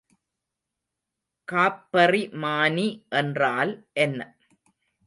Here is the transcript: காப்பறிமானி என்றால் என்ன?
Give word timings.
காப்பறிமானி 1.47 2.87
என்றால் 3.15 3.73
என்ன? 3.99 4.19